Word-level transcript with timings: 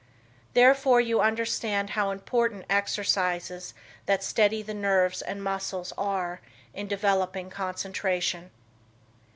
Therefore 0.55 0.99
you 0.99 1.21
understand 1.21 1.91
how 1.91 2.09
important 2.09 2.65
exercises 2.71 3.75
that 4.07 4.23
steady 4.23 4.63
the 4.63 4.73
nerves 4.73 5.21
and 5.21 5.43
muscles 5.43 5.93
are 5.95 6.41
in 6.73 6.87
developing 6.87 7.51
concentration. 7.51 8.49